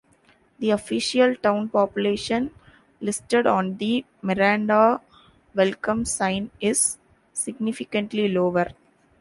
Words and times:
The 0.57 0.71
official 0.71 1.35
town 1.35 1.69
population 1.69 2.49
listed 3.01 3.45
on 3.45 3.77
the 3.77 4.03
Miranda 4.23 4.99
welcome 5.53 6.05
sign 6.05 6.49
is 6.59 6.97
significantly 7.33 8.27
lower. 8.27 8.71